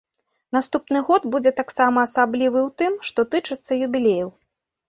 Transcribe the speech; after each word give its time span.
Наступны 0.55 1.01
год 1.09 1.27
будзе 1.35 1.51
таксама 1.59 1.97
асаблівы 2.09 2.59
ў 2.67 2.75
тым, 2.83 2.93
што 3.11 3.27
тычыцца 3.37 3.71
юбілеяў. 3.91 4.29